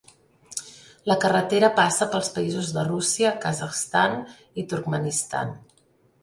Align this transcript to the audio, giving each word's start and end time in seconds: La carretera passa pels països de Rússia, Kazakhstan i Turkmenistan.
La 1.09 1.17
carretera 1.25 1.69
passa 1.79 2.07
pels 2.15 2.31
països 2.37 2.71
de 2.77 2.87
Rússia, 2.87 3.35
Kazakhstan 3.45 4.17
i 4.63 4.65
Turkmenistan. 4.73 5.55